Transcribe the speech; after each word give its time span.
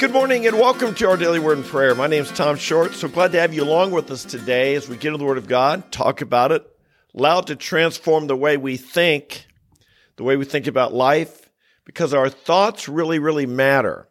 Good 0.00 0.12
morning 0.12 0.46
and 0.46 0.58
welcome 0.58 0.94
to 0.94 1.10
our 1.10 1.18
daily 1.18 1.40
word 1.40 1.58
and 1.58 1.66
prayer. 1.66 1.94
My 1.94 2.06
name 2.06 2.22
is 2.22 2.30
Tom 2.30 2.56
Short. 2.56 2.94
So 2.94 3.06
glad 3.06 3.32
to 3.32 3.40
have 3.40 3.52
you 3.52 3.62
along 3.62 3.90
with 3.90 4.10
us 4.10 4.24
today 4.24 4.74
as 4.74 4.88
we 4.88 4.96
get 4.96 5.08
into 5.08 5.18
the 5.18 5.26
Word 5.26 5.36
of 5.36 5.46
God, 5.46 5.92
talk 5.92 6.22
about 6.22 6.52
it, 6.52 6.66
allow 7.14 7.40
it 7.40 7.48
to 7.48 7.56
transform 7.56 8.26
the 8.26 8.34
way 8.34 8.56
we 8.56 8.78
think, 8.78 9.46
the 10.16 10.24
way 10.24 10.38
we 10.38 10.46
think 10.46 10.66
about 10.66 10.94
life, 10.94 11.50
because 11.84 12.14
our 12.14 12.30
thoughts 12.30 12.88
really, 12.88 13.18
really 13.18 13.44
matter. 13.44 14.08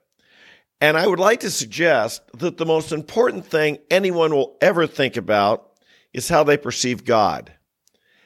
And 0.79 0.95
I 0.95 1.07
would 1.07 1.17
like 1.17 1.39
to 1.39 1.49
suggest 1.49 2.21
that 2.37 2.57
the 2.57 2.67
most 2.67 2.91
important 2.91 3.47
thing 3.47 3.79
anyone 3.89 4.35
will 4.35 4.57
ever 4.61 4.85
think 4.85 5.17
about 5.17 5.71
is 6.13 6.29
how 6.29 6.43
they 6.43 6.57
perceive 6.57 7.03
God, 7.03 7.51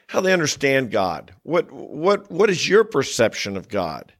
how 0.08 0.20
they 0.20 0.34
understand 0.34 0.90
God. 0.90 1.32
What, 1.44 1.72
what, 1.72 2.30
what 2.30 2.50
is 2.50 2.68
your 2.68 2.84
perception 2.84 3.56
of 3.56 3.68
God? 3.68 4.12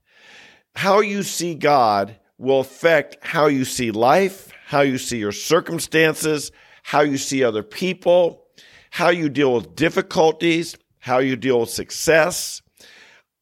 How 0.74 1.00
you 1.00 1.22
see 1.22 1.54
God 1.54 2.16
will 2.38 2.60
affect 2.60 3.16
how 3.20 3.46
you 3.46 3.64
see 3.64 3.90
life, 3.90 4.52
how 4.66 4.80
you 4.80 4.98
see 4.98 5.18
your 5.18 5.32
circumstances, 5.32 6.50
how 6.82 7.00
you 7.00 7.16
see 7.16 7.44
other 7.44 7.62
people, 7.62 8.44
how 8.90 9.08
you 9.08 9.28
deal 9.28 9.54
with 9.54 9.74
difficulties, 9.76 10.76
how 10.98 11.18
you 11.18 11.36
deal 11.36 11.60
with 11.60 11.70
success. 11.70 12.62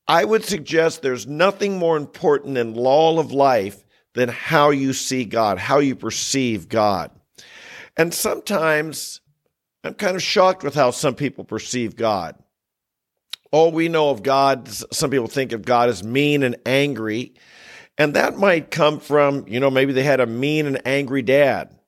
I 0.08 0.24
would 0.24 0.44
suggest 0.44 1.02
there's 1.02 1.26
nothing 1.26 1.78
more 1.78 1.96
important 1.96 2.58
in 2.58 2.74
law 2.74 3.18
of 3.18 3.32
life 3.32 3.84
than 4.14 4.28
how 4.28 4.70
you 4.70 4.92
see 4.92 5.24
God, 5.24 5.58
how 5.58 5.78
you 5.78 5.96
perceive 5.96 6.68
God. 6.68 7.10
And 7.96 8.12
sometimes 8.12 9.20
I'm 9.84 9.94
kind 9.94 10.16
of 10.16 10.22
shocked 10.22 10.64
with 10.64 10.74
how 10.74 10.90
some 10.90 11.14
people 11.14 11.44
perceive 11.44 11.96
God. 11.96 12.36
All 13.50 13.72
we 13.72 13.88
know 13.88 14.10
of 14.10 14.22
God, 14.22 14.68
some 14.68 15.10
people 15.10 15.26
think 15.26 15.52
of 15.52 15.62
God 15.62 15.88
as 15.88 16.02
mean 16.02 16.42
and 16.42 16.56
angry. 16.64 17.34
And 18.02 18.14
that 18.14 18.36
might 18.36 18.72
come 18.72 18.98
from, 18.98 19.46
you 19.46 19.60
know, 19.60 19.70
maybe 19.70 19.92
they 19.92 20.02
had 20.02 20.18
a 20.18 20.26
mean 20.26 20.66
and 20.66 20.84
angry 20.84 21.22
dad. 21.22 21.78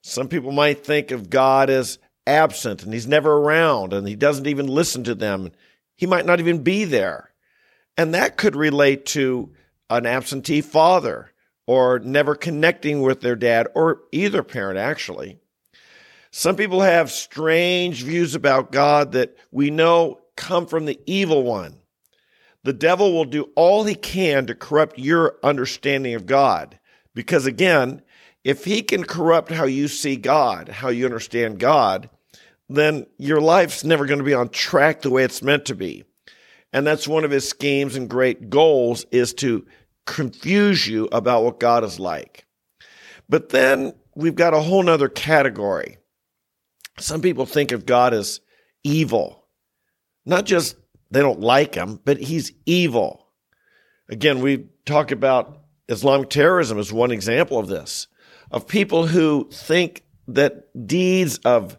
Some 0.00 0.26
people 0.26 0.50
might 0.50 0.82
think 0.82 1.10
of 1.10 1.28
God 1.28 1.68
as 1.68 1.98
absent 2.26 2.84
and 2.84 2.94
he's 2.94 3.06
never 3.06 3.34
around 3.34 3.92
and 3.92 4.08
he 4.08 4.16
doesn't 4.16 4.46
even 4.46 4.66
listen 4.66 5.04
to 5.04 5.14
them. 5.14 5.52
He 5.94 6.06
might 6.06 6.24
not 6.24 6.40
even 6.40 6.62
be 6.62 6.84
there. 6.84 7.32
And 7.98 8.14
that 8.14 8.38
could 8.38 8.56
relate 8.56 9.04
to 9.06 9.52
an 9.90 10.06
absentee 10.06 10.62
father 10.62 11.32
or 11.66 11.98
never 11.98 12.34
connecting 12.34 13.02
with 13.02 13.20
their 13.20 13.36
dad 13.36 13.68
or 13.74 14.00
either 14.10 14.42
parent, 14.42 14.78
actually. 14.78 15.38
Some 16.30 16.56
people 16.56 16.80
have 16.80 17.10
strange 17.10 18.04
views 18.04 18.34
about 18.34 18.72
God 18.72 19.12
that 19.12 19.36
we 19.50 19.68
know 19.68 20.20
come 20.34 20.66
from 20.66 20.86
the 20.86 20.98
evil 21.04 21.42
one. 21.42 21.74
The 22.68 22.74
devil 22.74 23.14
will 23.14 23.24
do 23.24 23.48
all 23.56 23.84
he 23.84 23.94
can 23.94 24.46
to 24.46 24.54
corrupt 24.54 24.98
your 24.98 25.36
understanding 25.42 26.12
of 26.12 26.26
God. 26.26 26.78
Because 27.14 27.46
again, 27.46 28.02
if 28.44 28.66
he 28.66 28.82
can 28.82 29.04
corrupt 29.04 29.50
how 29.50 29.64
you 29.64 29.88
see 29.88 30.16
God, 30.16 30.68
how 30.68 30.90
you 30.90 31.06
understand 31.06 31.60
God, 31.60 32.10
then 32.68 33.06
your 33.16 33.40
life's 33.40 33.84
never 33.84 34.04
going 34.04 34.18
to 34.18 34.24
be 34.24 34.34
on 34.34 34.50
track 34.50 35.00
the 35.00 35.08
way 35.08 35.24
it's 35.24 35.40
meant 35.40 35.64
to 35.64 35.74
be. 35.74 36.04
And 36.70 36.86
that's 36.86 37.08
one 37.08 37.24
of 37.24 37.30
his 37.30 37.48
schemes 37.48 37.96
and 37.96 38.06
great 38.06 38.50
goals 38.50 39.06
is 39.10 39.32
to 39.36 39.64
confuse 40.04 40.86
you 40.86 41.08
about 41.10 41.44
what 41.44 41.60
God 41.60 41.84
is 41.84 41.98
like. 41.98 42.44
But 43.30 43.48
then 43.48 43.94
we've 44.14 44.34
got 44.34 44.52
a 44.52 44.60
whole 44.60 44.82
nother 44.82 45.08
category. 45.08 45.96
Some 46.98 47.22
people 47.22 47.46
think 47.46 47.72
of 47.72 47.86
God 47.86 48.12
as 48.12 48.42
evil, 48.84 49.46
not 50.26 50.44
just 50.44 50.76
they 51.10 51.20
don't 51.20 51.40
like 51.40 51.74
him, 51.74 52.00
but 52.04 52.18
he's 52.18 52.52
evil. 52.66 53.26
Again, 54.08 54.40
we 54.40 54.66
talk 54.84 55.10
about 55.10 55.58
Islamic 55.88 56.30
terrorism 56.30 56.78
as 56.78 56.92
one 56.92 57.10
example 57.10 57.58
of 57.58 57.68
this, 57.68 58.06
of 58.50 58.66
people 58.66 59.06
who 59.06 59.48
think 59.50 60.04
that 60.28 60.86
deeds 60.86 61.38
of 61.38 61.78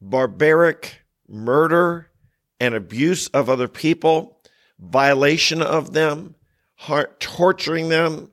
barbaric 0.00 1.02
murder 1.28 2.10
and 2.60 2.74
abuse 2.74 3.28
of 3.28 3.50
other 3.50 3.68
people, 3.68 4.38
violation 4.78 5.62
of 5.62 5.92
them, 5.92 6.34
heart, 6.76 7.20
torturing 7.20 7.88
them, 7.88 8.30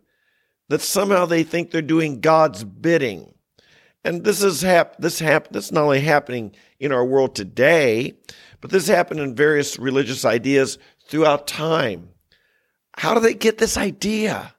that 0.70 0.82
somehow 0.82 1.26
they 1.26 1.44
think 1.44 1.72
they're 1.72 1.82
doing 1.82 2.22
God's 2.22 2.64
bidding. 2.64 3.34
And 4.04 4.24
this 4.24 4.42
is 4.42 4.62
hap- 4.62 4.98
this 4.98 5.20
hap- 5.20 5.50
this 5.50 5.66
is 5.66 5.72
not 5.72 5.84
only 5.84 6.02
happening 6.02 6.56
in 6.80 6.92
our 6.92 7.06
world 7.06 7.36
today, 7.36 8.14
but 8.62 8.72
this 8.72 8.88
happened 8.88 9.20
in 9.20 9.36
various 9.36 9.78
religious 9.78 10.26
ideas 10.26 10.78
throughout 11.08 11.48
time. 11.48 12.10
How 12.98 13.14
do 13.14 13.20
they 13.20 13.34
get 13.34 13.58
this 13.58 13.78
idea? 13.78 14.56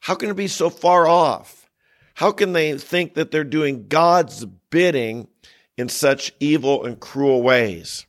How 0.00 0.14
can 0.14 0.30
it 0.30 0.36
be 0.36 0.48
so 0.48 0.70
far 0.70 1.06
off? 1.06 1.68
How 2.14 2.32
can 2.32 2.52
they 2.52 2.76
think 2.76 3.14
that 3.14 3.30
they're 3.30 3.44
doing 3.44 3.88
God's 3.88 4.44
bidding 4.44 5.28
in 5.76 5.88
such 5.88 6.32
evil 6.40 6.84
and 6.84 6.98
cruel 6.98 7.42
ways? 7.42 8.06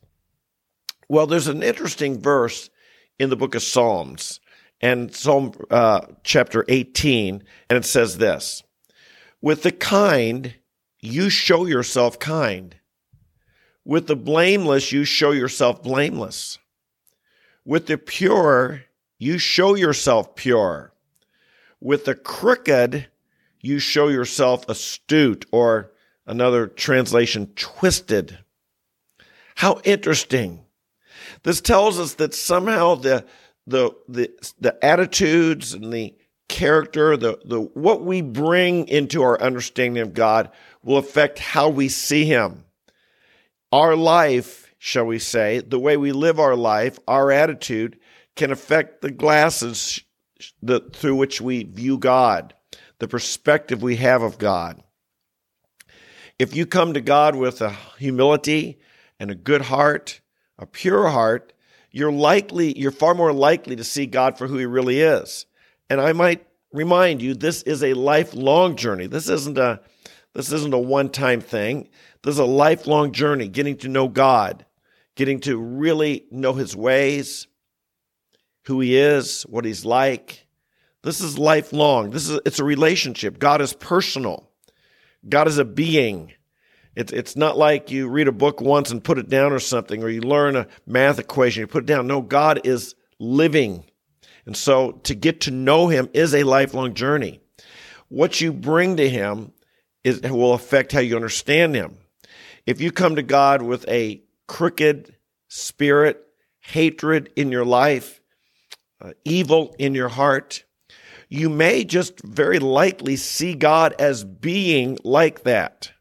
Well, 1.08 1.26
there's 1.26 1.48
an 1.48 1.62
interesting 1.62 2.20
verse 2.20 2.70
in 3.18 3.30
the 3.30 3.36
book 3.36 3.54
of 3.54 3.62
Psalms 3.62 4.40
and 4.80 5.14
Psalm 5.14 5.52
uh, 5.70 6.00
chapter 6.24 6.64
18, 6.68 7.42
and 7.68 7.76
it 7.76 7.84
says 7.84 8.18
this 8.18 8.62
With 9.40 9.62
the 9.62 9.72
kind, 9.72 10.54
you 11.00 11.30
show 11.30 11.66
yourself 11.66 12.18
kind 12.18 12.76
with 13.84 14.06
the 14.06 14.16
blameless, 14.16 14.92
you 14.92 15.04
show 15.04 15.30
yourself 15.32 15.82
blameless. 15.82 16.58
With 17.64 17.86
the 17.86 17.98
pure, 17.98 18.84
you 19.18 19.38
show 19.38 19.74
yourself 19.74 20.34
pure. 20.34 20.92
With 21.80 22.04
the 22.04 22.14
crooked, 22.14 23.08
you 23.60 23.78
show 23.78 24.08
yourself 24.08 24.68
astute, 24.68 25.46
or 25.50 25.92
another 26.26 26.66
translation, 26.66 27.48
twisted. 27.56 28.38
How 29.56 29.80
interesting. 29.84 30.64
This 31.42 31.60
tells 31.60 31.98
us 31.98 32.14
that 32.14 32.34
somehow 32.34 32.94
the, 32.96 33.24
the, 33.66 33.90
the, 34.08 34.30
the 34.60 34.84
attitudes 34.84 35.74
and 35.74 35.92
the 35.92 36.14
character, 36.48 37.16
the, 37.16 37.38
the, 37.44 37.60
what 37.60 38.02
we 38.02 38.20
bring 38.20 38.88
into 38.88 39.22
our 39.22 39.40
understanding 39.40 40.02
of 40.02 40.14
God 40.14 40.50
will 40.82 40.98
affect 40.98 41.38
how 41.38 41.68
we 41.68 41.88
see 41.88 42.24
Him 42.24 42.64
our 43.72 43.94
life, 43.94 44.74
shall 44.78 45.04
we 45.04 45.18
say, 45.18 45.60
the 45.60 45.78
way 45.78 45.96
we 45.96 46.12
live 46.12 46.40
our 46.40 46.56
life, 46.56 46.98
our 47.06 47.30
attitude 47.30 47.98
can 48.36 48.50
affect 48.50 49.00
the 49.00 49.10
glasses 49.10 50.02
that, 50.62 50.94
through 50.94 51.16
which 51.16 51.40
we 51.40 51.64
view 51.64 51.98
God, 51.98 52.54
the 52.98 53.08
perspective 53.08 53.82
we 53.82 53.96
have 53.96 54.22
of 54.22 54.38
God. 54.38 54.82
If 56.38 56.56
you 56.56 56.66
come 56.66 56.94
to 56.94 57.00
God 57.00 57.36
with 57.36 57.60
a 57.60 57.76
humility 57.98 58.78
and 59.18 59.30
a 59.30 59.34
good 59.34 59.62
heart, 59.62 60.20
a 60.58 60.66
pure 60.66 61.08
heart, 61.08 61.52
you're 61.92 62.12
likely, 62.12 62.78
you're 62.78 62.90
far 62.90 63.14
more 63.14 63.32
likely 63.32 63.76
to 63.76 63.84
see 63.84 64.06
God 64.06 64.38
for 64.38 64.46
who 64.46 64.56
he 64.56 64.66
really 64.66 65.00
is. 65.00 65.44
And 65.88 66.00
I 66.00 66.12
might 66.12 66.46
remind 66.72 67.20
you, 67.20 67.34
this 67.34 67.62
is 67.62 67.82
a 67.82 67.94
lifelong 67.94 68.76
journey. 68.76 69.06
This 69.06 69.28
isn't 69.28 69.58
a, 69.58 69.80
this 70.34 70.52
isn't 70.52 70.74
a 70.74 70.78
one-time 70.78 71.40
thing. 71.40 71.88
This 72.22 72.34
is 72.34 72.38
a 72.38 72.44
lifelong 72.44 73.12
journey, 73.12 73.48
getting 73.48 73.76
to 73.78 73.88
know 73.88 74.08
God, 74.08 74.64
getting 75.16 75.40
to 75.40 75.56
really 75.56 76.26
know 76.30 76.52
his 76.52 76.76
ways, 76.76 77.46
who 78.66 78.80
he 78.80 78.96
is, 78.96 79.42
what 79.42 79.64
he's 79.64 79.84
like. 79.84 80.46
This 81.02 81.20
is 81.20 81.38
lifelong. 81.38 82.10
This 82.10 82.28
is 82.28 82.40
it's 82.44 82.58
a 82.58 82.64
relationship. 82.64 83.38
God 83.38 83.60
is 83.60 83.72
personal. 83.72 84.50
God 85.28 85.48
is 85.48 85.58
a 85.58 85.64
being. 85.64 86.32
It's 86.94 87.12
it's 87.12 87.36
not 87.36 87.56
like 87.56 87.90
you 87.90 88.08
read 88.08 88.28
a 88.28 88.32
book 88.32 88.60
once 88.60 88.90
and 88.90 89.02
put 89.02 89.18
it 89.18 89.28
down 89.28 89.52
or 89.52 89.58
something, 89.60 90.02
or 90.02 90.10
you 90.10 90.20
learn 90.20 90.56
a 90.56 90.66
math 90.86 91.18
equation, 91.18 91.62
you 91.62 91.66
put 91.66 91.84
it 91.84 91.86
down. 91.86 92.06
No, 92.06 92.20
God 92.20 92.60
is 92.64 92.94
living. 93.18 93.84
And 94.44 94.56
so 94.56 94.92
to 95.04 95.14
get 95.14 95.42
to 95.42 95.50
know 95.50 95.88
him 95.88 96.08
is 96.12 96.34
a 96.34 96.42
lifelong 96.42 96.94
journey. 96.94 97.40
What 98.08 98.40
you 98.40 98.52
bring 98.52 98.96
to 98.96 99.08
him 99.08 99.52
is 100.04 100.20
will 100.22 100.54
affect 100.54 100.92
how 100.92 101.00
you 101.00 101.16
understand 101.16 101.74
him. 101.74 101.98
If 102.66 102.80
you 102.80 102.92
come 102.92 103.16
to 103.16 103.22
God 103.22 103.62
with 103.62 103.86
a 103.88 104.22
crooked 104.46 105.16
spirit, 105.48 106.24
hatred 106.60 107.32
in 107.36 107.50
your 107.50 107.64
life, 107.64 108.20
uh, 109.00 109.12
evil 109.24 109.74
in 109.78 109.94
your 109.94 110.08
heart, 110.08 110.64
you 111.28 111.48
may 111.48 111.84
just 111.84 112.20
very 112.20 112.58
likely 112.58 113.16
see 113.16 113.54
God 113.54 113.94
as 113.98 114.24
being 114.24 114.98
like 115.04 115.44
that. 115.44 115.92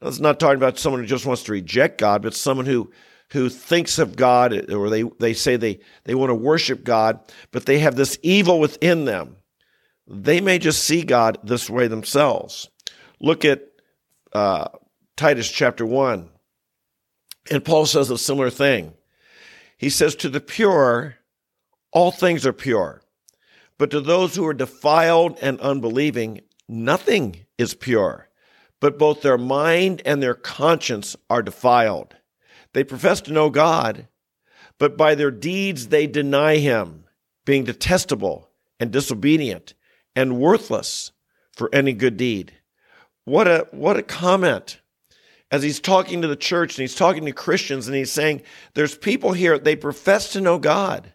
It's 0.00 0.20
not 0.20 0.38
talking 0.38 0.56
about 0.56 0.78
someone 0.78 1.00
who 1.00 1.06
just 1.06 1.26
wants 1.26 1.44
to 1.44 1.52
reject 1.52 1.98
God, 1.98 2.22
but 2.22 2.34
someone 2.34 2.66
who 2.66 2.90
who 3.32 3.48
thinks 3.48 3.98
of 3.98 4.16
God 4.16 4.70
or 4.70 4.88
they, 4.88 5.02
they 5.02 5.34
say 5.34 5.56
they, 5.56 5.80
they 6.04 6.14
want 6.14 6.30
to 6.30 6.34
worship 6.34 6.84
God, 6.84 7.18
but 7.50 7.66
they 7.66 7.80
have 7.80 7.96
this 7.96 8.18
evil 8.22 8.60
within 8.60 9.04
them. 9.04 9.36
They 10.06 10.40
may 10.40 10.58
just 10.58 10.84
see 10.84 11.02
God 11.02 11.38
this 11.42 11.68
way 11.68 11.88
themselves. 11.88 12.68
Look 13.20 13.44
at 13.44 13.62
uh, 14.32 14.68
Titus 15.16 15.50
chapter 15.50 15.86
1. 15.86 16.28
And 17.50 17.64
Paul 17.64 17.86
says 17.86 18.10
a 18.10 18.18
similar 18.18 18.50
thing. 18.50 18.94
He 19.78 19.90
says, 19.90 20.14
To 20.16 20.28
the 20.28 20.40
pure, 20.40 21.16
all 21.92 22.10
things 22.10 22.44
are 22.44 22.52
pure. 22.52 23.02
But 23.78 23.90
to 23.90 24.00
those 24.00 24.34
who 24.34 24.46
are 24.46 24.54
defiled 24.54 25.38
and 25.40 25.60
unbelieving, 25.60 26.40
nothing 26.68 27.46
is 27.58 27.74
pure, 27.74 28.28
but 28.80 28.98
both 28.98 29.22
their 29.22 29.38
mind 29.38 30.02
and 30.04 30.22
their 30.22 30.34
conscience 30.34 31.14
are 31.28 31.42
defiled. 31.42 32.16
They 32.72 32.84
profess 32.84 33.20
to 33.22 33.32
know 33.32 33.50
God, 33.50 34.08
but 34.78 34.96
by 34.96 35.14
their 35.14 35.30
deeds 35.30 35.88
they 35.88 36.06
deny 36.06 36.56
him, 36.56 37.04
being 37.44 37.64
detestable 37.64 38.50
and 38.80 38.90
disobedient 38.90 39.74
and 40.14 40.38
worthless 40.38 41.12
for 41.52 41.70
any 41.72 41.92
good 41.92 42.16
deed. 42.16 42.52
What 43.26 43.48
a 43.48 43.66
what 43.72 43.96
a 43.96 44.02
comment. 44.02 44.80
As 45.50 45.62
he's 45.62 45.80
talking 45.80 46.22
to 46.22 46.28
the 46.28 46.36
church 46.36 46.76
and 46.76 46.82
he's 46.82 46.94
talking 46.94 47.24
to 47.26 47.32
Christians 47.32 47.86
and 47.86 47.96
he's 47.96 48.10
saying 48.10 48.42
there's 48.74 48.96
people 48.96 49.32
here 49.32 49.58
they 49.58 49.76
profess 49.76 50.32
to 50.32 50.40
know 50.40 50.58
God. 50.58 51.12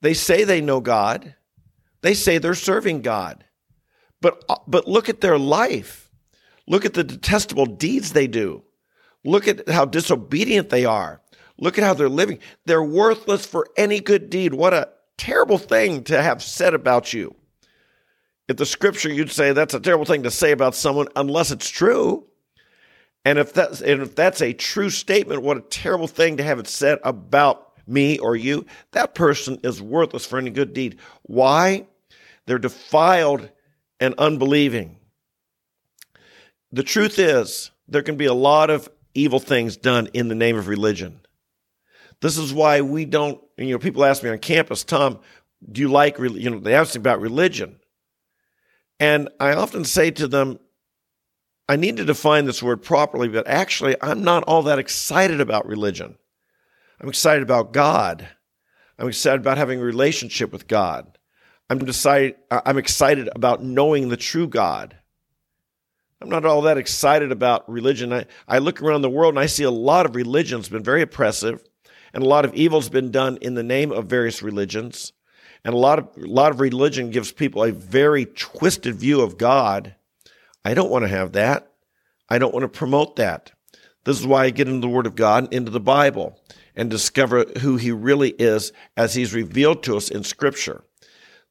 They 0.00 0.14
say 0.14 0.44
they 0.44 0.60
know 0.60 0.80
God. 0.80 1.34
They 2.00 2.14
say 2.14 2.38
they're 2.38 2.54
serving 2.54 3.02
God. 3.02 3.44
But 4.20 4.44
uh, 4.48 4.56
but 4.66 4.88
look 4.88 5.08
at 5.08 5.20
their 5.20 5.38
life. 5.38 6.10
Look 6.68 6.84
at 6.84 6.94
the 6.94 7.04
detestable 7.04 7.66
deeds 7.66 8.12
they 8.12 8.28
do. 8.28 8.62
Look 9.24 9.48
at 9.48 9.68
how 9.68 9.84
disobedient 9.84 10.70
they 10.70 10.84
are. 10.84 11.20
Look 11.58 11.76
at 11.76 11.84
how 11.84 11.94
they're 11.94 12.08
living. 12.08 12.38
They're 12.66 12.82
worthless 12.82 13.46
for 13.46 13.68
any 13.76 14.00
good 14.00 14.30
deed. 14.30 14.54
What 14.54 14.74
a 14.74 14.90
terrible 15.18 15.58
thing 15.58 16.04
to 16.04 16.22
have 16.22 16.42
said 16.42 16.74
about 16.74 17.12
you. 17.12 17.34
If 18.48 18.56
the 18.56 18.66
scripture 18.66 19.10
you'd 19.10 19.30
say 19.30 19.52
that's 19.52 19.74
a 19.74 19.80
terrible 19.80 20.04
thing 20.04 20.24
to 20.24 20.30
say 20.30 20.52
about 20.52 20.74
someone 20.74 21.08
unless 21.16 21.50
it's 21.50 21.68
true. 21.68 22.26
And 23.24 23.38
if 23.38 23.52
that's 23.52 23.80
and 23.80 24.02
if 24.02 24.14
that's 24.16 24.40
a 24.40 24.52
true 24.52 24.90
statement, 24.90 25.42
what 25.42 25.56
a 25.56 25.60
terrible 25.60 26.08
thing 26.08 26.36
to 26.38 26.42
have 26.42 26.58
it 26.58 26.66
said 26.66 26.98
about 27.04 27.72
me 27.86 28.18
or 28.18 28.34
you. 28.36 28.66
That 28.92 29.14
person 29.14 29.58
is 29.62 29.80
worthless 29.80 30.26
for 30.26 30.38
any 30.38 30.50
good 30.50 30.72
deed. 30.72 30.98
Why? 31.22 31.86
They're 32.46 32.58
defiled 32.58 33.48
and 34.00 34.14
unbelieving. 34.18 34.96
The 36.72 36.82
truth 36.82 37.18
is, 37.18 37.70
there 37.86 38.02
can 38.02 38.16
be 38.16 38.26
a 38.26 38.34
lot 38.34 38.70
of 38.70 38.88
evil 39.14 39.38
things 39.38 39.76
done 39.76 40.08
in 40.14 40.28
the 40.28 40.34
name 40.34 40.56
of 40.56 40.68
religion. 40.68 41.20
This 42.20 42.38
is 42.38 42.52
why 42.52 42.80
we 42.80 43.04
don't, 43.04 43.40
you 43.56 43.72
know, 43.72 43.78
people 43.78 44.04
ask 44.04 44.22
me 44.22 44.30
on 44.30 44.38
campus, 44.38 44.84
Tom, 44.84 45.20
do 45.70 45.80
you 45.80 45.88
like, 45.88 46.18
you 46.18 46.50
know, 46.50 46.58
they 46.58 46.74
ask 46.74 46.94
me 46.94 47.00
about 47.00 47.20
religion. 47.20 47.76
And 49.02 49.30
I 49.40 49.54
often 49.54 49.84
say 49.84 50.12
to 50.12 50.28
them, 50.28 50.60
I 51.68 51.74
need 51.74 51.96
to 51.96 52.04
define 52.04 52.44
this 52.44 52.62
word 52.62 52.84
properly, 52.84 53.26
but 53.26 53.48
actually, 53.48 53.96
I'm 54.00 54.22
not 54.22 54.44
all 54.44 54.62
that 54.62 54.78
excited 54.78 55.40
about 55.40 55.66
religion. 55.66 56.14
I'm 57.00 57.08
excited 57.08 57.42
about 57.42 57.72
God. 57.72 58.28
I'm 59.00 59.08
excited 59.08 59.40
about 59.40 59.58
having 59.58 59.80
a 59.80 59.84
relationship 59.84 60.52
with 60.52 60.68
God. 60.68 61.18
I'm 61.68 61.80
I'm 62.48 62.78
excited 62.78 63.28
about 63.34 63.64
knowing 63.64 64.08
the 64.08 64.16
true 64.16 64.46
God. 64.46 64.96
I'm 66.20 66.28
not 66.28 66.44
all 66.44 66.62
that 66.62 66.78
excited 66.78 67.32
about 67.32 67.68
religion. 67.68 68.12
I, 68.12 68.26
I 68.46 68.58
look 68.58 68.80
around 68.80 69.02
the 69.02 69.10
world 69.10 69.34
and 69.34 69.40
I 69.40 69.46
see 69.46 69.64
a 69.64 69.70
lot 69.72 70.06
of 70.06 70.14
religions 70.14 70.68
been 70.68 70.84
very 70.84 71.02
oppressive, 71.02 71.60
and 72.14 72.22
a 72.22 72.28
lot 72.28 72.44
of 72.44 72.54
evil's 72.54 72.88
been 72.88 73.10
done 73.10 73.36
in 73.40 73.54
the 73.54 73.64
name 73.64 73.90
of 73.90 74.06
various 74.06 74.42
religions. 74.42 75.12
And 75.64 75.74
a 75.74 75.78
lot 75.78 75.98
of 75.98 76.08
a 76.16 76.26
lot 76.26 76.50
of 76.50 76.60
religion 76.60 77.10
gives 77.10 77.32
people 77.32 77.62
a 77.62 77.72
very 77.72 78.26
twisted 78.26 78.96
view 78.96 79.20
of 79.20 79.38
God. 79.38 79.94
I 80.64 80.74
don't 80.74 80.90
want 80.90 81.04
to 81.04 81.08
have 81.08 81.32
that. 81.32 81.72
I 82.28 82.38
don't 82.38 82.52
want 82.52 82.64
to 82.64 82.68
promote 82.68 83.16
that. 83.16 83.52
This 84.04 84.18
is 84.18 84.26
why 84.26 84.44
I 84.44 84.50
get 84.50 84.68
into 84.68 84.80
the 84.80 84.92
Word 84.92 85.06
of 85.06 85.14
God, 85.14 85.52
into 85.52 85.70
the 85.70 85.80
Bible, 85.80 86.40
and 86.74 86.90
discover 86.90 87.44
who 87.60 87.76
He 87.76 87.92
really 87.92 88.30
is 88.30 88.72
as 88.96 89.14
He's 89.14 89.34
revealed 89.34 89.82
to 89.84 89.96
us 89.96 90.10
in 90.10 90.24
Scripture. 90.24 90.82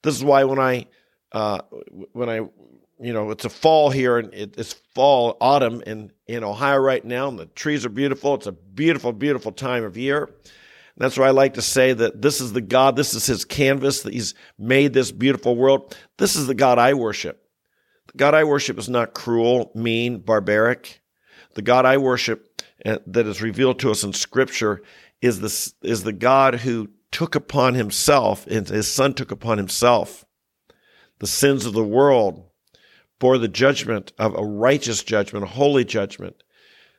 This 0.02 0.16
is 0.16 0.24
why 0.24 0.44
when 0.44 0.60
I 0.60 0.88
uh, 1.32 1.60
when 2.12 2.30
I 2.30 2.36
you 3.00 3.14
know 3.14 3.32
it's 3.32 3.46
a 3.46 3.50
fall 3.50 3.90
here 3.90 4.18
and 4.18 4.34
it, 4.34 4.56
it's 4.58 4.74
fall 4.74 5.38
autumn 5.40 5.82
in 5.86 6.12
in 6.28 6.44
Ohio 6.44 6.78
right 6.78 7.04
now, 7.06 7.30
and 7.30 7.40
the 7.40 7.46
trees 7.46 7.86
are 7.86 7.90
beautiful. 7.90 8.36
It's 8.36 8.48
a 8.48 8.52
beautiful, 8.52 9.14
beautiful 9.14 9.52
time 9.52 9.84
of 9.84 9.98
year. 9.98 10.30
That's 10.98 11.18
why 11.18 11.28
I 11.28 11.32
like 11.32 11.56
to 11.56 11.62
say 11.62 11.94
that 11.94 12.22
this 12.22 12.42
is 12.42 12.54
the 12.54 12.62
God, 12.62 12.96
this 12.96 13.14
is 13.14 13.26
his 13.26 13.46
canvas, 13.46 14.02
that 14.04 14.14
he's 14.14 14.36
made 14.58 14.94
this 14.94 15.12
beautiful 15.12 15.56
world. 15.56 15.96
This 16.18 16.36
is 16.36 16.48
the 16.48 16.54
God 16.54 16.80
I 16.80 16.94
worship. 16.94 17.44
The 18.08 18.18
God 18.18 18.34
I 18.34 18.44
worship 18.44 18.78
is 18.78 18.90
not 18.90 19.14
cruel, 19.14 19.72
mean, 19.74 20.20
barbaric. 20.20 21.02
The 21.56 21.62
God 21.62 21.86
I 21.86 21.98
worship 21.98 22.62
uh, 22.86 22.98
that 23.08 23.28
is 23.28 23.42
revealed 23.42 23.80
to 23.80 23.92
us 23.92 24.04
in 24.04 24.14
scripture 24.14 24.82
is 25.22 25.40
the, 25.40 25.88
is 25.88 26.04
the 26.04 26.14
God 26.14 26.56
who 26.56 26.90
took 27.12 27.36
upon 27.36 27.74
himself, 27.74 28.48
and 28.48 28.68
his 28.68 28.92
son 28.92 29.14
took 29.14 29.32
upon 29.32 29.58
himself 29.58 30.26
the 31.20 31.28
sins 31.28 31.68
of 31.68 31.74
the 31.74 31.84
world, 31.84 32.44
bore 33.20 33.38
the 33.38 33.48
judgment 33.48 34.12
of 34.18 34.34
a 34.36 34.44
righteous 34.44 35.04
judgment, 35.04 35.46
a 35.46 35.50
holy 35.50 35.86
judgment, 35.86 36.42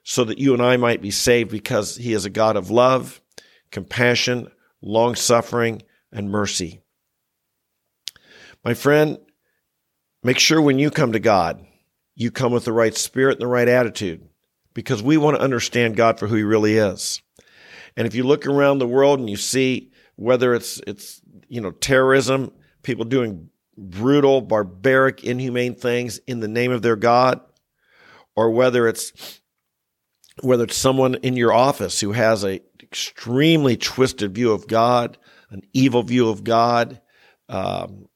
so 0.04 0.22
that 0.22 0.38
you 0.38 0.54
and 0.54 0.62
I 0.62 0.76
might 0.76 1.02
be 1.02 1.10
saved 1.10 1.50
because 1.50 1.96
he 1.96 2.12
is 2.12 2.24
a 2.24 2.30
God 2.30 2.56
of 2.56 2.70
love 2.70 3.21
compassion, 3.72 4.48
long 4.80 5.16
suffering, 5.16 5.82
and 6.12 6.30
mercy. 6.30 6.80
My 8.64 8.74
friend, 8.74 9.18
make 10.22 10.38
sure 10.38 10.62
when 10.62 10.78
you 10.78 10.90
come 10.90 11.12
to 11.12 11.18
God, 11.18 11.66
you 12.14 12.30
come 12.30 12.52
with 12.52 12.64
the 12.64 12.72
right 12.72 12.96
spirit 12.96 13.32
and 13.32 13.42
the 13.42 13.48
right 13.48 13.66
attitude 13.66 14.28
because 14.74 15.02
we 15.02 15.16
want 15.16 15.36
to 15.36 15.42
understand 15.42 15.96
God 15.96 16.18
for 16.18 16.28
who 16.28 16.36
he 16.36 16.42
really 16.44 16.76
is. 16.76 17.20
And 17.96 18.06
if 18.06 18.14
you 18.14 18.22
look 18.22 18.46
around 18.46 18.78
the 18.78 18.86
world 18.86 19.18
and 19.18 19.28
you 19.28 19.36
see 19.36 19.90
whether 20.16 20.54
it's 20.54 20.80
it's 20.86 21.20
you 21.48 21.60
know 21.60 21.72
terrorism, 21.72 22.52
people 22.82 23.04
doing 23.04 23.50
brutal, 23.76 24.40
barbaric, 24.40 25.24
inhumane 25.24 25.74
things 25.74 26.18
in 26.26 26.40
the 26.40 26.48
name 26.48 26.70
of 26.70 26.82
their 26.82 26.96
God, 26.96 27.40
or 28.36 28.50
whether 28.50 28.86
it's 28.86 29.40
whether 30.40 30.64
it's 30.64 30.76
someone 30.76 31.14
in 31.16 31.36
your 31.36 31.52
office 31.52 32.00
who 32.00 32.12
has 32.12 32.44
a 32.44 32.60
extremely 32.92 33.74
twisted 33.74 34.34
view 34.34 34.52
of 34.52 34.68
God, 34.68 35.16
an 35.48 35.62
evil 35.72 36.02
view 36.02 36.28
of 36.28 36.44
God. 36.44 37.00
Um, 37.48 38.08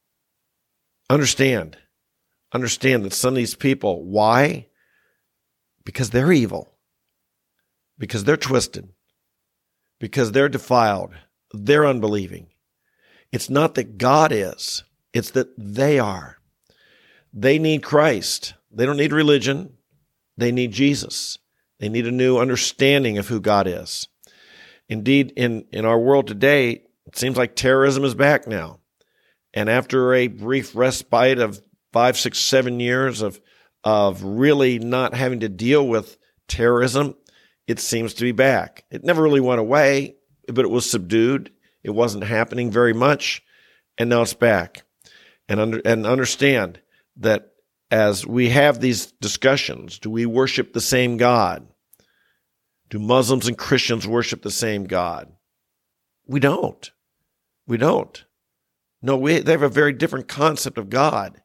understand, 1.09 1.79
understand 2.53 3.07
that 3.07 3.15
some 3.15 3.31
of 3.31 3.37
these 3.37 3.55
people, 3.55 4.05
why? 4.05 4.67
Because 5.87 6.11
they're 6.11 6.31
evil, 6.31 6.75
because 7.99 8.25
they're 8.25 8.37
twisted, 8.37 8.91
because 9.99 10.33
they're 10.33 10.51
defiled, 10.51 11.15
they're 11.55 11.87
unbelieving. 11.87 12.49
It's 13.33 13.49
not 13.49 13.77
that 13.77 13.97
God 13.97 14.31
is, 14.31 14.85
it's 15.15 15.31
that 15.31 15.49
they 15.57 15.99
are. 15.99 16.37
They 17.33 17.59
need 17.59 17.83
Christ. 17.83 18.53
They 18.71 18.85
don't 18.85 18.99
need 18.99 19.13
religion. 19.13 19.73
They 20.37 20.53
need 20.53 20.73
Jesus. 20.73 21.39
They 21.79 21.89
need 21.89 22.07
a 22.07 22.11
new 22.11 22.39
understanding 22.39 23.17
of 23.17 23.29
who 23.29 23.41
God 23.41 23.67
is. 23.67 24.09
Indeed, 24.89 25.33
in, 25.37 25.67
in 25.73 25.85
our 25.85 25.99
world 25.99 26.27
today, 26.27 26.83
it 27.07 27.17
seems 27.17 27.37
like 27.37 27.57
terrorism 27.57 28.05
is 28.05 28.15
back 28.15 28.47
now. 28.47 28.81
And 29.55 29.69
after 29.69 30.15
a 30.15 30.29
brief 30.29 30.77
respite 30.77 31.39
of 31.39 31.63
five, 31.93 32.19
six, 32.19 32.39
seven 32.39 32.79
years 32.79 33.23
of, 33.23 33.41
of 33.85 34.23
really 34.23 34.79
not 34.79 35.15
having 35.15 35.41
to 35.41 35.49
deal 35.49 35.87
with 35.87 36.19
terrorism, 36.49 37.15
it 37.67 37.81
seems 37.81 38.15
to 38.15 38.23
be 38.23 38.33
back. 38.33 38.85
It 38.91 39.03
never 39.03 39.23
really 39.23 39.41
went 39.41 39.61
away, 39.61 40.17
but 40.47 40.65
it 40.65 40.71
was 40.71 40.89
subdued. 40.89 41.51
It 41.83 41.91
wasn't 41.91 42.25
happening 42.25 42.71
very 42.71 42.93
much. 42.93 43.43
And 43.99 44.11
now 44.11 44.23
it's 44.23 44.35
back. 44.35 44.83
And, 45.49 45.61
under, 45.61 45.81
and 45.85 46.07
understand 46.07 46.81
that 47.17 47.53
as 47.91 48.27
we 48.27 48.51
have 48.51 48.81
these 48.81 49.13
discussions, 49.13 49.99
do 49.99 50.11
we 50.11 50.27
worship 50.27 50.73
the 50.73 50.81
same 50.81 51.17
God? 51.17 51.67
Do 52.89 52.99
Muslims 52.99 53.49
and 53.49 53.59
Christians 53.59 54.07
worship 54.07 54.43
the 54.43 54.51
same 54.51 54.85
God? 54.85 55.33
We 56.27 56.41
don't. 56.41 56.91
We 57.67 57.77
don't. 57.77 58.25
No, 59.03 59.17
we, 59.17 59.41
they 59.41 59.53
have 59.53 59.63
a 59.63 59.69
very 59.69 59.93
different 59.93 60.29
concept 60.29 60.79
of 60.79 60.91
God. 60.91 61.43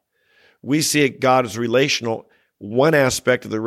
We 0.62 0.80
see 0.82 1.08
God 1.08 1.44
as 1.44 1.58
relational. 1.58 2.28
One 2.58 2.94
aspect 2.94 3.44
of 3.44 3.50
the 3.50 3.60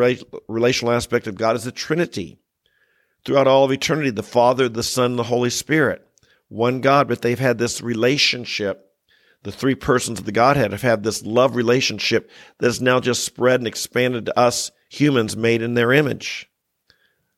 relational 0.47 0.93
aspect 0.93 1.27
of 1.27 1.35
God 1.35 1.55
is 1.55 1.65
the 1.65 1.71
Trinity. 1.71 2.39
Throughout 3.25 3.47
all 3.47 3.65
of 3.65 3.71
eternity, 3.71 4.11
the 4.11 4.23
Father, 4.23 4.69
the 4.69 4.83
Son, 4.83 5.15
the 5.15 5.23
Holy 5.23 5.49
Spirit. 5.49 6.07
One 6.47 6.79
God, 6.79 7.07
but 7.07 7.21
they've 7.21 7.39
had 7.39 7.57
this 7.57 7.81
relationship. 7.81 8.91
The 9.43 9.51
three 9.51 9.75
persons 9.75 10.19
of 10.19 10.25
the 10.25 10.31
Godhead 10.31 10.71
have 10.71 10.81
had 10.81 11.03
this 11.03 11.23
love 11.23 11.55
relationship 11.55 12.29
that 12.59 12.67
has 12.67 12.81
now 12.81 12.99
just 12.99 13.25
spread 13.25 13.59
and 13.59 13.67
expanded 13.67 14.25
to 14.27 14.39
us 14.39 14.71
humans 14.89 15.35
made 15.35 15.61
in 15.61 15.73
their 15.73 15.91
image. 15.91 16.49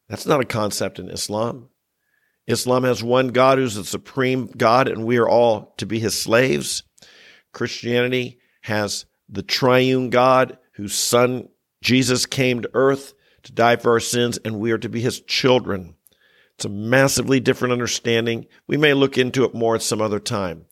That's 0.09 0.25
not 0.25 0.41
a 0.41 0.45
concept 0.45 0.99
in 0.99 1.09
Islam. 1.09 1.69
Islam 2.47 2.83
has 2.83 3.03
one 3.03 3.29
God 3.29 3.57
who's 3.57 3.75
the 3.75 3.83
supreme 3.83 4.47
God, 4.47 4.87
and 4.87 5.05
we 5.05 5.17
are 5.17 5.27
all 5.27 5.73
to 5.77 5.85
be 5.85 5.99
his 5.99 6.19
slaves. 6.19 6.83
Christianity 7.51 8.39
has 8.61 9.05
the 9.27 9.43
triune 9.43 10.09
God 10.09 10.57
whose 10.73 10.95
son 10.95 11.49
Jesus 11.81 12.25
came 12.25 12.61
to 12.61 12.71
earth 12.73 13.13
to 13.43 13.51
die 13.51 13.75
for 13.75 13.91
our 13.91 13.99
sins, 13.99 14.37
and 14.43 14.59
we 14.59 14.71
are 14.71 14.77
to 14.77 14.89
be 14.89 15.01
his 15.01 15.19
children. 15.21 15.95
It's 16.55 16.65
a 16.65 16.69
massively 16.69 17.39
different 17.39 17.73
understanding. 17.73 18.47
We 18.65 18.77
may 18.77 18.93
look 18.93 19.17
into 19.17 19.43
it 19.43 19.53
more 19.53 19.75
at 19.75 19.81
some 19.81 20.01
other 20.01 20.19
time. 20.19 20.65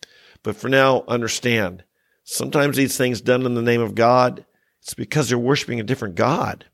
But 0.43 0.55
for 0.55 0.69
now, 0.69 1.03
understand 1.07 1.83
Sometimes 2.25 2.75
these 2.75 2.97
things 2.97 3.21
done 3.21 3.45
in 3.45 3.53
the 3.53 3.61
name 3.61 3.81
of 3.81 3.93
God, 3.93 4.45
it's 4.81 4.95
because 4.95 5.29
they're 5.29 5.37
worshiping 5.37 5.79
a 5.79 5.83
different 5.83 6.15
God. 6.15 6.65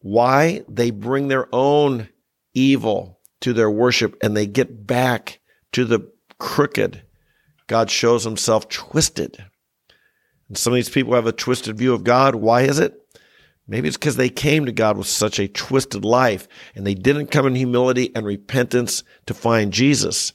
Why? 0.00 0.64
They 0.68 0.90
bring 0.90 1.28
their 1.28 1.48
own 1.54 2.08
evil 2.54 3.20
to 3.40 3.52
their 3.52 3.70
worship 3.70 4.16
and 4.22 4.36
they 4.36 4.46
get 4.46 4.86
back 4.86 5.40
to 5.72 5.84
the 5.84 6.10
crooked. 6.38 7.02
God 7.66 7.90
shows 7.90 8.24
himself 8.24 8.68
twisted. 8.68 9.44
And 10.48 10.58
some 10.58 10.72
of 10.72 10.76
these 10.76 10.88
people 10.88 11.14
have 11.14 11.26
a 11.26 11.32
twisted 11.32 11.78
view 11.78 11.94
of 11.94 12.04
God. 12.04 12.34
Why 12.34 12.62
is 12.62 12.78
it? 12.78 12.96
Maybe 13.68 13.86
it's 13.86 13.96
because 13.96 14.16
they 14.16 14.30
came 14.30 14.66
to 14.66 14.72
God 14.72 14.98
with 14.98 15.06
such 15.06 15.38
a 15.38 15.46
twisted 15.46 16.04
life 16.04 16.48
and 16.74 16.84
they 16.84 16.94
didn't 16.94 17.28
come 17.28 17.46
in 17.46 17.54
humility 17.54 18.10
and 18.16 18.26
repentance 18.26 19.04
to 19.26 19.34
find 19.34 19.72
Jesus. 19.72 20.32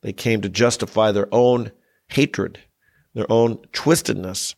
They 0.00 0.14
came 0.14 0.40
to 0.40 0.48
justify 0.48 1.12
their 1.12 1.28
own 1.30 1.72
hatred, 2.08 2.60
their 3.12 3.30
own 3.30 3.58
twistedness. 3.72 4.54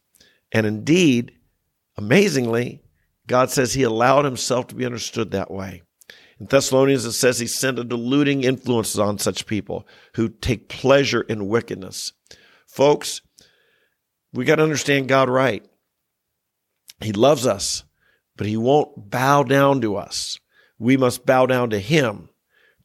And 0.52 0.64
indeed, 0.64 1.32
amazingly, 1.96 2.82
God 3.30 3.50
says 3.50 3.72
he 3.72 3.82
allowed 3.82 4.24
himself 4.24 4.66
to 4.68 4.74
be 4.74 4.84
understood 4.84 5.30
that 5.30 5.50
way. 5.50 5.82
In 6.38 6.46
Thessalonians, 6.46 7.04
it 7.04 7.12
says 7.12 7.38
he 7.38 7.46
sent 7.46 7.78
a 7.78 7.84
deluding 7.84 8.44
influence 8.44 8.98
on 8.98 9.18
such 9.18 9.46
people 9.46 9.86
who 10.14 10.28
take 10.28 10.68
pleasure 10.68 11.20
in 11.22 11.48
wickedness. 11.48 12.12
Folks, 12.66 13.20
we 14.32 14.44
got 14.44 14.56
to 14.56 14.62
understand 14.62 15.08
God 15.08 15.28
right. 15.28 15.64
He 17.00 17.12
loves 17.12 17.46
us 17.46 17.84
but 18.40 18.46
he 18.46 18.56
won't 18.56 19.10
bow 19.10 19.42
down 19.42 19.82
to 19.82 19.96
us. 19.96 20.40
We 20.78 20.96
must 20.96 21.26
bow 21.26 21.44
down 21.44 21.68
to 21.70 21.78
him, 21.78 22.30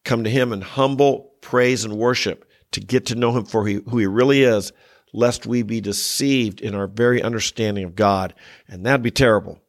come 0.04 0.26
to 0.26 0.30
him 0.30 0.52
in 0.52 0.60
humble 0.60 1.32
praise 1.40 1.86
and 1.86 1.96
worship 1.96 2.44
to 2.74 2.82
get 2.82 3.06
to 3.06 3.16
know 3.16 3.32
him 3.32 3.46
for 3.46 3.66
who 3.66 3.98
he 3.98 4.06
really 4.06 4.44
is, 4.44 4.74
lest 5.14 5.46
we 5.46 5.64
be 5.64 5.80
deceived 5.80 6.60
in 6.60 6.76
our 6.76 6.88
very 6.88 7.24
understanding 7.24 7.86
of 7.86 7.96
God. 7.96 8.34
And 8.68 8.86
that'd 8.86 9.02
be 9.02 9.12
terrible 9.12 9.62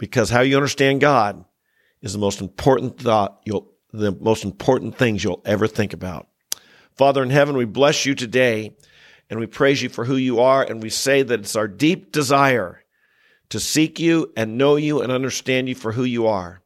because 0.00 0.30
how 0.30 0.40
you 0.40 0.56
understand 0.56 1.00
God 1.02 1.44
is 2.00 2.14
the 2.14 2.18
most 2.18 2.40
important 2.40 2.98
thought 2.98 3.42
you'll, 3.44 3.70
the 3.92 4.10
most 4.10 4.44
important 4.44 4.96
things 4.96 5.22
you'll 5.22 5.42
ever 5.44 5.68
think 5.68 5.92
about. 5.92 6.26
Father 6.96 7.22
in 7.22 7.30
heaven, 7.30 7.54
we 7.54 7.66
bless 7.66 8.06
you 8.06 8.14
today 8.14 8.74
and 9.28 9.38
we 9.38 9.46
praise 9.46 9.82
you 9.82 9.90
for 9.90 10.06
who 10.06 10.16
you 10.16 10.40
are. 10.40 10.64
And 10.64 10.82
we 10.82 10.88
say 10.88 11.22
that 11.22 11.40
it's 11.40 11.54
our 11.54 11.68
deep 11.68 12.12
desire 12.12 12.82
to 13.50 13.60
seek 13.60 14.00
you 14.00 14.32
and 14.36 14.56
know 14.56 14.76
you 14.76 15.02
and 15.02 15.12
understand 15.12 15.68
you 15.68 15.74
for 15.74 15.92
who 15.92 16.04
you 16.04 16.26
are. 16.26 16.62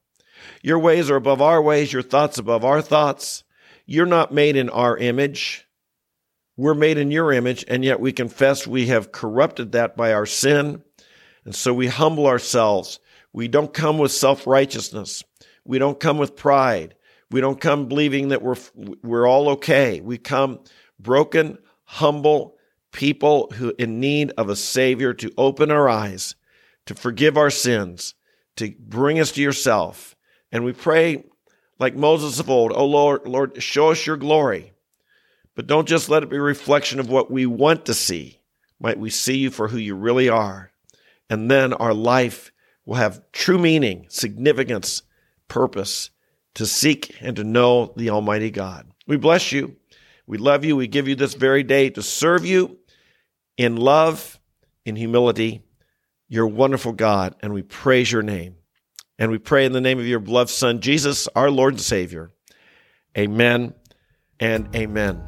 Your 0.63 0.79
ways 0.79 1.11
are 1.11 1.17
above 1.17 1.43
our 1.43 1.61
ways, 1.61 1.93
your 1.93 2.03
thoughts 2.03 2.39
above 2.39 2.65
our 2.65 2.81
thoughts. 2.81 3.43
You're 3.85 4.07
not 4.07 4.33
made 4.33 4.55
in 4.55 4.71
our 4.71 4.97
image. 4.97 5.67
We're 6.57 6.75
made 6.75 6.99
in 6.99 7.11
your 7.11 7.33
image, 7.33 7.65
and 7.67 7.85
yet 7.85 7.99
we 7.99 8.13
confess 8.13 8.65
we 8.65 8.87
have 8.87 9.11
corrupted 9.11 9.73
that 9.73 9.97
by 9.97 10.13
our 10.13 10.25
sin. 10.25 10.85
And 11.45 11.55
so 11.55 11.75
we 11.75 11.89
humble 11.89 12.27
ourselves. 12.27 13.01
We 13.35 13.49
don't 13.49 13.75
come 13.75 13.99
with 13.99 14.13
self 14.13 14.47
righteousness. 14.47 15.23
We 15.67 15.79
don't 15.79 16.01
come 16.01 16.17
with 16.17 16.37
pride. 16.37 16.95
We 17.31 17.43
don't 17.43 17.61
come 17.61 17.89
believing 17.89 18.29
that 18.29 18.41
we're, 18.41 18.57
we're 19.03 19.29
all 19.29 19.51
okay. 19.51 20.01
We 20.01 20.17
come 20.17 20.61
broken, 20.99 21.59
humble 21.85 22.57
people 22.93 23.53
who 23.55 23.75
in 23.79 24.01
need 24.01 24.33
of 24.39 24.49
a 24.49 24.57
savior 24.57 25.13
to 25.15 25.33
open 25.37 25.71
our 25.71 25.89
eyes 25.89 26.37
to 26.87 26.95
forgive 26.95 27.37
our 27.37 27.51
sins, 27.51 28.15
to 28.57 28.75
bring 28.79 29.19
us 29.19 29.33
to 29.33 29.43
yourself. 29.43 30.15
And 30.53 30.65
we 30.65 30.73
pray 30.73 31.25
like 31.79 31.97
Moses 31.97 32.39
of 32.39 32.51
old, 32.51 32.73
Oh 32.75 32.87
Lord, 32.87 33.27
Lord, 33.27 33.63
show 33.63 33.91
us 33.91 34.07
your 34.07 34.17
glory. 34.17 34.73
But 35.55 35.67
don't 35.67 35.89
just 35.89 36.09
let 36.09 36.23
it 36.23 36.31
be 36.31 36.37
a 36.37 36.43
reflection 36.43 37.01
of 37.01 37.09
what 37.09 37.31
we 37.31 37.47
want 37.47 37.87
to 37.87 37.95
see. 37.95 38.41
Might 38.81 38.99
we 38.99 39.11
see 39.11 39.39
you 39.39 39.51
for 39.51 39.69
who 39.69 39.79
you 39.79 39.95
really 39.95 40.29
are? 40.29 40.73
And 41.31 41.51
then 41.51 41.73
our 41.73 41.95
life 41.95 42.53
will 42.87 42.97
have 42.97 43.23
true 43.33 43.59
meaning, 43.59 44.07
significance, 44.09 45.03
purpose 45.49 46.11
to 46.55 46.67
seek 46.67 47.17
and 47.21 47.37
to 47.37 47.45
know 47.45 47.93
the 47.97 48.11
Almighty 48.11 48.51
God. 48.51 48.91
We 49.07 49.17
bless 49.17 49.53
you. 49.53 49.77
We 50.27 50.39
love 50.39 50.65
you. 50.65 50.77
We 50.77 50.87
give 50.87 51.09
you 51.09 51.15
this 51.15 51.35
very 51.35 51.63
day 51.63 51.91
to 51.91 52.03
serve 52.03 52.47
you 52.47 52.79
in 53.57 53.77
love, 53.77 54.39
in 54.85 54.97
humility, 54.97 55.63
your 56.29 56.47
wonderful 56.47 56.93
God, 56.93 57.37
and 57.41 57.53
we 57.53 57.63
praise 57.63 58.11
your 58.11 58.23
name. 58.23 58.57
And 59.19 59.31
we 59.31 59.39
pray 59.39 59.65
in 59.65 59.73
the 59.73 59.81
name 59.81 59.99
of 59.99 60.07
your 60.07 60.19
beloved 60.19 60.51
Son, 60.51 60.81
Jesus, 60.81 61.29
our 61.37 61.51
Lord 61.51 61.75
and 61.75 61.81
Savior. 61.81 62.33
Amen 63.17 63.75
and 64.41 64.75
amen. 64.75 65.23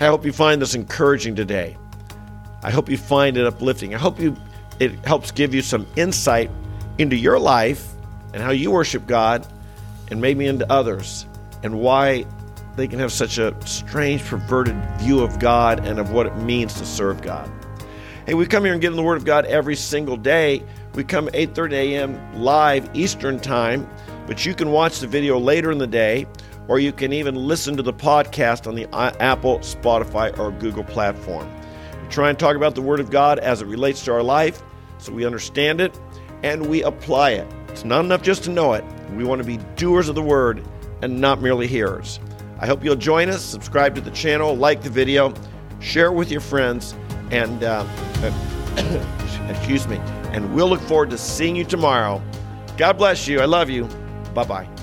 I 0.00 0.06
hope 0.06 0.24
you 0.24 0.32
find 0.32 0.60
this 0.60 0.74
encouraging 0.74 1.36
today. 1.36 1.76
I 2.62 2.70
hope 2.70 2.88
you 2.88 2.96
find 2.96 3.36
it 3.36 3.46
uplifting. 3.46 3.94
I 3.94 3.98
hope 3.98 4.18
you 4.18 4.36
it 4.80 5.04
helps 5.04 5.30
give 5.30 5.54
you 5.54 5.62
some 5.62 5.86
insight 5.94 6.50
into 6.98 7.14
your 7.14 7.38
life 7.38 7.92
and 8.32 8.42
how 8.42 8.50
you 8.50 8.70
worship 8.70 9.06
God 9.06 9.46
and 10.10 10.20
maybe 10.20 10.46
into 10.46 10.70
others 10.72 11.26
and 11.62 11.78
why 11.78 12.24
they 12.76 12.88
can 12.88 12.98
have 12.98 13.12
such 13.12 13.38
a 13.38 13.54
strange 13.66 14.24
perverted 14.24 14.76
view 14.98 15.20
of 15.20 15.38
God 15.38 15.86
and 15.86 15.98
of 15.98 16.12
what 16.12 16.26
it 16.26 16.36
means 16.38 16.74
to 16.74 16.86
serve 16.86 17.20
God. 17.20 17.50
Hey, 18.26 18.34
we 18.34 18.46
come 18.46 18.64
here 18.64 18.72
and 18.72 18.80
get 18.80 18.90
in 18.90 18.96
the 18.96 19.02
Word 19.02 19.18
of 19.18 19.24
God 19.24 19.44
every 19.46 19.76
single 19.76 20.16
day. 20.16 20.62
We 20.94 21.04
come 21.04 21.28
8:30 21.28 21.72
a.m. 21.72 22.42
live 22.42 22.88
Eastern 22.94 23.38
Time, 23.38 23.88
but 24.26 24.46
you 24.46 24.54
can 24.54 24.70
watch 24.72 25.00
the 25.00 25.06
video 25.06 25.38
later 25.38 25.70
in 25.70 25.78
the 25.78 25.86
day, 25.86 26.26
or 26.68 26.78
you 26.78 26.92
can 26.92 27.12
even 27.12 27.34
listen 27.34 27.76
to 27.76 27.82
the 27.82 27.92
podcast 27.92 28.66
on 28.66 28.74
the 28.74 28.86
uh, 28.94 29.12
Apple, 29.20 29.58
Spotify, 29.58 30.36
or 30.38 30.52
Google 30.52 30.84
platform. 30.84 31.50
We 32.02 32.08
try 32.08 32.30
and 32.30 32.38
talk 32.38 32.56
about 32.56 32.74
the 32.74 32.82
Word 32.82 33.00
of 33.00 33.10
God 33.10 33.38
as 33.38 33.62
it 33.62 33.66
relates 33.66 34.04
to 34.04 34.12
our 34.12 34.22
life, 34.22 34.62
so 35.00 35.12
we 35.12 35.24
understand 35.24 35.80
it 35.80 35.98
and 36.42 36.68
we 36.68 36.82
apply 36.82 37.30
it. 37.30 37.46
It's 37.68 37.84
not 37.84 38.04
enough 38.04 38.22
just 38.22 38.44
to 38.44 38.50
know 38.50 38.72
it. 38.74 38.84
We 39.14 39.24
want 39.24 39.40
to 39.40 39.46
be 39.46 39.58
doers 39.76 40.08
of 40.08 40.14
the 40.14 40.22
Word 40.22 40.64
and 41.02 41.20
not 41.20 41.40
merely 41.40 41.66
hearers. 41.66 42.20
I 42.58 42.66
hope 42.66 42.84
you'll 42.84 42.96
join 42.96 43.28
us. 43.28 43.42
Subscribe 43.42 43.94
to 43.94 44.00
the 44.00 44.10
channel, 44.10 44.54
like 44.54 44.82
the 44.82 44.90
video, 44.90 45.34
share 45.80 46.06
it 46.06 46.14
with 46.14 46.30
your 46.30 46.42
friends 46.42 46.94
and 47.30 47.64
uh, 47.64 47.86
excuse 49.48 49.88
me. 49.88 49.96
And 50.32 50.54
we'll 50.54 50.68
look 50.68 50.80
forward 50.82 51.10
to 51.10 51.18
seeing 51.18 51.56
you 51.56 51.64
tomorrow. 51.64 52.22
God 52.76 52.98
bless 52.98 53.26
you. 53.26 53.40
I 53.40 53.46
love 53.46 53.70
you. 53.70 53.84
Bye 54.34 54.44
bye. 54.44 54.79